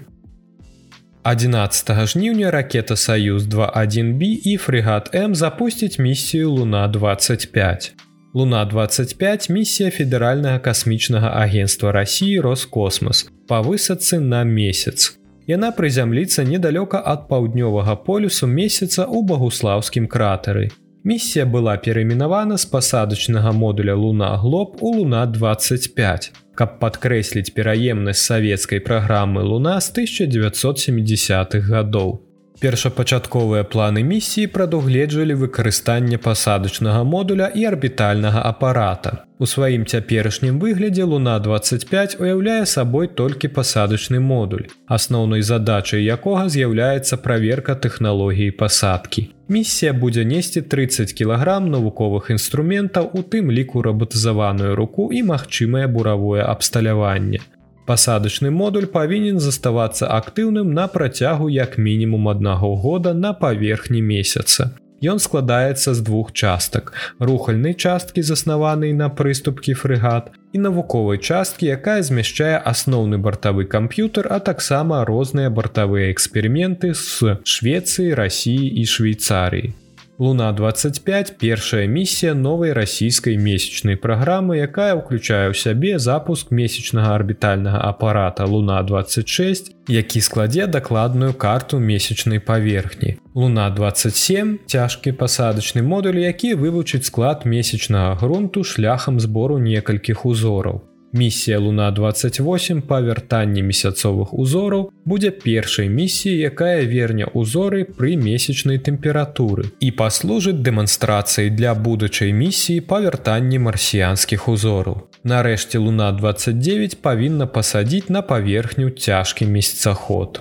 11 1.24 2.06
жніўня 2.06 2.50
ракета 2.50 2.96
Саюз 2.96 3.46
21B 3.48 4.22
і 4.44 4.56
фрегат 4.56 5.14
М 5.14 5.34
запусціць 5.34 5.98
місію 5.98 6.50
Луна 6.50 6.88
25. 6.88 7.94
Луна 8.34 8.64
25 8.64 9.50
місія 9.50 9.90
федэральнага 9.90 10.58
касмічнага 10.58 11.32
агенства 11.34 11.92
Росіі 11.92 12.40
Роскосмос 12.40 13.30
па 13.48 13.62
высадцы 13.62 14.20
на 14.20 14.44
месяц. 14.44 15.16
Яна 15.46 15.72
прызямліцца 15.72 16.44
недалёка 16.44 17.00
ад 17.04 17.24
паўднёвага 17.28 17.96
полюсу 18.04 18.46
месяца 18.46 19.08
ў 19.08 19.24
багуслаўскім 19.24 20.06
кратары. 20.06 20.68
Місія 21.04 21.46
была 21.46 21.76
перайменавана 21.76 22.56
з 22.58 22.64
пасадачнага 22.64 23.52
модуля 23.52 23.94
Луна 23.94 24.36
Глоб 24.36 24.76
у 24.80 24.94
Луна 24.96 25.26
25, 25.26 26.32
каб 26.54 26.78
падкрэсліць 26.78 27.50
пераемнасць 27.50 28.22
савецкай 28.22 28.78
праграмы 28.78 29.42
Луна 29.42 29.80
з 29.80 29.90
1970-х 29.98 31.58
гадоў. 31.58 32.31
Першапачатковыя 32.60 33.64
планы 33.64 34.02
місіі 34.06 34.46
прадугледжвалі 34.54 35.34
выкарыстанне 35.40 36.18
пасадачнага 36.18 37.02
модуля 37.04 37.48
і 37.54 37.64
арбітальнага 37.70 38.42
апарата. 38.44 39.24
У 39.38 39.46
сваім 39.46 39.86
цяперашнім 39.86 40.60
выглядзе 40.62 41.02
Луна 41.02 41.38
25 41.38 42.16
уяўляе 42.20 42.66
сабой 42.66 43.08
толькі 43.08 43.48
пасадачны 43.48 44.20
модуль, 44.20 44.68
асноўнай 44.86 45.42
задачай 45.42 46.04
якога 46.04 46.46
з'яўляецца 46.48 47.16
праверка 47.16 47.74
тэхналогіі 47.74 48.54
пасадкі. 48.60 49.26
Місія 49.48 49.92
будзе 49.92 50.24
несці 50.24 50.62
30 50.62 51.12
кілаграм 51.12 51.66
навуковых 51.70 52.30
інструментаў, 52.30 53.10
у 53.12 53.26
тым 53.26 53.50
ліку 53.50 53.82
рабатызаваную 53.82 54.76
руку 54.76 55.10
і 55.10 55.24
магчымае 55.32 55.88
буравое 55.88 56.46
абсталяванне. 56.46 57.42
Пасадачны 57.86 58.50
модуль 58.50 58.86
павінен 58.86 59.40
заставацца 59.42 60.06
актыўным 60.06 60.70
на 60.70 60.86
працягу 60.86 61.50
як 61.50 61.78
мінімум 61.78 62.28
аднаго 62.28 62.76
года 62.76 63.14
на 63.14 63.32
паверхні 63.32 64.02
месяца. 64.02 64.70
Ён 65.02 65.18
складаецца 65.18 65.94
з 65.98 66.00
двух 66.00 66.30
частак: 66.32 66.94
рухальнай 67.18 67.74
часткі 67.74 68.22
заснаванай 68.22 68.94
на 68.94 69.10
прыступкі 69.10 69.74
фрэгат 69.74 70.30
і 70.54 70.62
навуковай 70.62 71.18
часткі, 71.18 71.66
якая 71.74 72.06
змяшчае 72.06 72.62
асноўны 72.62 73.18
бартавы 73.18 73.66
камп'ютар, 73.66 74.30
а 74.30 74.38
таксама 74.38 75.02
розныя 75.04 75.50
бартавыя 75.50 76.14
эксперыменты 76.14 76.94
з 76.94 77.42
Швецыі, 77.42 78.14
рассіі 78.14 78.70
і 78.78 78.86
Швейцарыі. 78.86 79.74
Луна 80.22 80.52
25 80.52 81.38
першая 81.38 81.86
місія 81.86 82.34
новай 82.34 82.72
расійскай 82.72 83.34
месячнай 83.38 83.96
праграмы, 83.98 84.54
якая 84.62 84.94
ўключае 84.94 85.50
ў 85.50 85.54
сябе 85.58 85.98
запуск 85.98 86.54
месячнага 86.54 87.10
арбітальнага 87.18 87.82
апарата 87.82 88.46
Луна 88.46 88.78
26, 88.86 89.74
які 89.90 90.20
складзе 90.22 90.70
дакладную 90.70 91.34
карту 91.34 91.82
месячнай 91.82 92.38
паверхні. 92.38 93.18
Луна 93.34 93.66
27 93.74 94.62
цяжкі 94.70 95.10
пасадачны 95.18 95.82
модуль, 95.82 96.22
які 96.22 96.54
вывучыць 96.54 97.10
склад 97.10 97.42
месячнага 97.42 98.14
грунту 98.14 98.62
шляхам 98.62 99.18
збору 99.18 99.58
некалькіх 99.58 100.22
узораў. 100.22 100.86
Місія 101.14 101.58
Луна 101.58 101.90
28 101.90 102.82
па 102.82 103.00
вяртанні 103.04 103.62
месяцовых 103.62 104.32
узораў 104.32 104.88
будзе 105.04 105.30
першай 105.30 105.88
місіяй, 105.88 106.48
якая 106.48 106.88
верне 106.88 107.28
ўзоры 107.36 107.84
пры 107.84 108.16
месячнай 108.16 108.80
тэмпературы 108.80 109.68
і 109.76 109.90
паслужыць 109.92 110.64
дэманстрацыяй 110.64 111.52
для 111.52 111.74
будучай 111.74 112.32
місіі 112.32 112.80
па 112.80 113.04
вяртанні 113.04 113.60
марсіянскіх 113.60 114.48
узораў. 114.48 115.04
Нарэшце 115.24 115.76
Луна 115.76 116.08
29 116.16 117.04
павінна 117.04 117.46
пасадзіць 117.46 118.08
на 118.08 118.24
паверхню 118.24 118.88
цяжкі 118.88 119.44
месяцаход. 119.44 120.40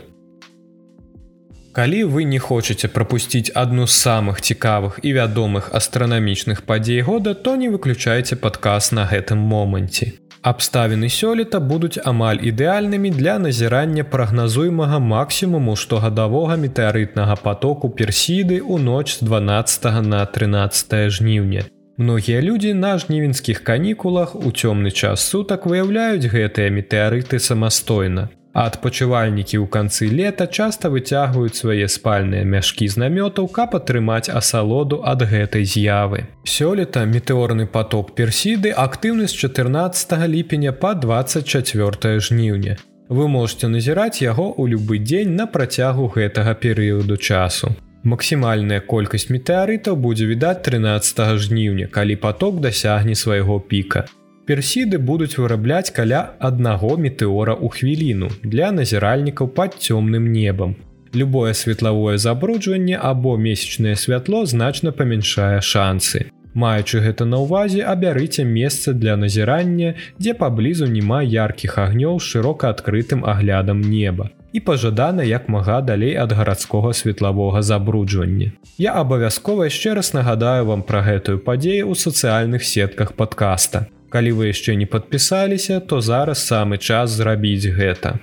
Калі 1.76 2.04
вы 2.16 2.24
не 2.24 2.40
хочаце 2.40 2.88
прапусціць 2.88 3.52
адну 3.56 3.92
з 3.92 3.96
самых 4.08 4.40
цікавых 4.40 5.04
і 5.04 5.20
вядомых 5.20 5.72
астранамічных 5.76 6.64
падзей 6.64 7.02
года, 7.04 7.36
то 7.36 7.56
не 7.60 7.68
выключайце 7.68 8.36
падказ 8.36 8.92
на 8.96 9.04
гэтым 9.04 9.40
моманце. 9.40 10.16
Абставіны 10.42 11.06
сёлета 11.14 11.60
будуць 11.62 12.02
амаль 12.02 12.40
ідэальнымі 12.42 13.12
для 13.14 13.38
назірання 13.38 14.04
прагназуемага 14.14 14.98
максімуму 14.98 15.76
штогадавога 15.78 16.58
метэарытнага 16.58 17.36
потоку 17.44 17.92
персіды 17.94 18.58
ў 18.58 18.82
ноч 18.82 19.22
з 19.22 19.30
12 19.30 20.02
на 20.02 20.26
13 20.26 21.14
жніўня. 21.14 21.70
Многія 21.98 22.42
людзі 22.42 22.74
на 22.74 22.98
жнівеньскіх 22.98 23.62
канікулах 23.62 24.34
у 24.36 24.50
цёмны 24.50 24.90
час 24.90 25.22
сутак 25.22 25.70
выяўляюць 25.70 26.26
гэтыя 26.26 26.74
метэарыты 26.74 27.38
самастойна. 27.38 28.30
Адпачывальнікі 28.54 29.64
ў 29.64 29.66
канцы 29.72 30.12
лета 30.12 30.46
часта 30.48 30.92
выцягваюць 30.92 31.56
свае 31.56 31.88
спальныя 31.88 32.44
мяшкі 32.44 32.88
знамётаў, 32.92 33.48
каб 33.48 33.80
атрымаць 33.80 34.28
асалоду 34.28 35.00
ад 35.08 35.24
гэтай 35.24 35.64
з'явы. 35.64 36.28
Сёлета 36.44 37.08
метэорны 37.08 37.66
поток 37.66 38.12
персіды 38.12 38.76
актыўны 38.76 39.32
з 39.32 39.40
14 39.48 40.28
ліпеня 40.28 40.76
па 40.76 40.94
24 41.00 42.20
жніўня. 42.20 42.76
Вы 43.08 43.28
можете 43.32 43.72
назіраць 43.72 44.20
яго 44.20 44.52
ў 44.52 44.76
любы 44.76 45.00
дзень 45.00 45.36
на 45.40 45.48
працягу 45.48 46.12
гэтага 46.12 46.52
перыяду 46.56 47.16
часу. 47.16 47.72
Максімальная 48.04 48.82
колькасць 48.84 49.30
метэарытаў 49.32 49.96
будзе 49.96 50.28
відаць 50.28 50.64
13 50.68 51.40
жніўня, 51.40 51.88
калі 51.88 52.16
поток 52.16 52.60
дасягне 52.60 53.16
свайго 53.16 53.60
піка. 53.60 54.08
Персіды 54.52 55.00
будуць 55.00 55.38
вырабляць 55.40 55.96
каля 55.96 56.22
аднаго 56.48 56.98
метэора 57.00 57.54
ў 57.56 57.72
хвіліну 57.72 58.28
для 58.44 58.72
назіральнікаў 58.76 59.48
пад 59.56 59.80
цёмным 59.80 60.28
небам. 60.36 60.76
Любое 61.16 61.54
светлавое 61.54 62.18
забруджванне 62.18 63.00
або 63.12 63.38
месячнае 63.38 63.96
святло 63.96 64.44
значна 64.46 64.92
памяншае 64.92 65.62
шансы. 65.62 66.28
Маючы 66.54 67.00
гэта 67.00 67.24
на 67.24 67.40
ўвазе, 67.40 67.80
абярыце 67.88 68.44
месца 68.44 68.92
для 68.92 69.16
назірання, 69.16 69.96
дзе 70.20 70.36
паблізу 70.36 70.92
няма 70.92 71.24
яркіх 71.24 71.80
агнёў 71.80 72.20
з 72.20 72.36
шырока 72.36 72.76
адкрытым 72.76 73.24
аглядам 73.24 73.80
неба 73.80 74.30
і 74.52 74.60
пажадана 74.60 75.24
як 75.24 75.48
мага 75.48 75.80
далей 75.82 76.16
ад 76.20 76.36
гарадскога 76.36 76.92
светлавога 76.94 77.62
забруджвання. 77.62 78.52
Я 78.78 79.00
абавязкова 79.00 79.72
яшчэ 79.72 79.96
раз 79.96 80.12
нагадаю 80.14 80.68
вам 80.68 80.84
пра 80.84 81.08
гэтую 81.08 81.40
падзею 81.40 81.88
ў 81.88 81.96
сацыяльных 81.96 82.68
сетках 82.68 83.16
падкаста. 83.16 83.88
Калі 84.12 84.32
вы 84.36 84.52
яшчэ 84.52 84.76
не 84.76 84.86
падпісаліся, 84.86 85.80
то 85.80 86.02
зараз 86.02 86.44
самы 86.44 86.78
час 86.78 87.16
зрабіць 87.16 87.72
гэта. 87.72 88.20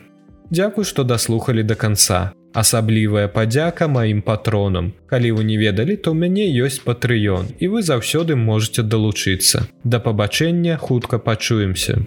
Дзякуй, 0.50 0.84
што 0.84 1.04
даслухалі 1.04 1.64
да 1.64 1.74
канца. 1.74 2.20
Асаблівая 2.52 3.28
падзяка 3.28 3.88
маім 3.88 4.22
патронам. 4.22 4.92
Калі 5.08 5.32
вы 5.40 5.44
не 5.48 5.56
ведалі, 5.56 5.96
то 5.96 6.12
ў 6.12 6.28
мяне 6.28 6.48
ёсць 6.64 6.80
патрыён 6.84 7.52
і 7.60 7.72
вы 7.72 7.84
заўсёды 7.84 8.36
можете 8.36 8.82
далучыцца. 8.82 9.68
Да 9.84 10.00
пабачэння 10.00 10.76
хутка 10.76 11.18
пачуемся. 11.18 12.00